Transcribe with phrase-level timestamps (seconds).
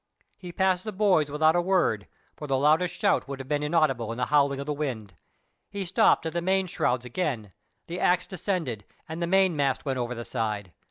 [0.35, 4.11] He passed the boys without a word, for the loudest shout would have been inaudible
[4.11, 5.13] in the howling of the wind.
[5.69, 7.53] He stopped at the main shrouds again,
[7.85, 10.73] the axe descended, and the mainmast went over the side.